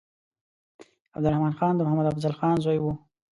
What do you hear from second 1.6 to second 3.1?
د محمد افضل خان زوی وو.